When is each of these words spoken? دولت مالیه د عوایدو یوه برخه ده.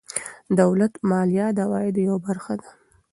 دولت 0.59 0.93
مالیه 1.09 1.47
د 1.53 1.59
عوایدو 1.67 1.99
یوه 2.07 2.17
برخه 2.27 2.53
ده. 2.61 2.69